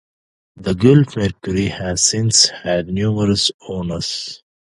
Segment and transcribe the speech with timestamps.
[0.55, 4.41] "The Guelph Mercury" has since had numerous owners.